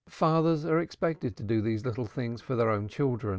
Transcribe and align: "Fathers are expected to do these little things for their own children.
"Fathers 0.09 0.65
are 0.65 0.79
expected 0.79 1.37
to 1.37 1.43
do 1.43 1.61
these 1.61 1.85
little 1.85 2.07
things 2.07 2.41
for 2.41 2.55
their 2.55 2.71
own 2.71 2.87
children. 2.87 3.29